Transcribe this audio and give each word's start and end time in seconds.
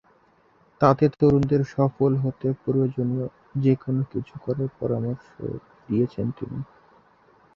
তাতে 0.81 1.05
তরুণদের 1.13 1.61
সফল 1.73 2.11
হতে 2.23 2.47
প্রয়োজনে 2.63 3.23
যেকোনো 3.55 4.01
কিছু 4.11 4.35
করার 4.43 4.69
পরামর্শ 4.79 5.25
দিয়েছেন 5.87 6.27
তিনি। 6.37 6.59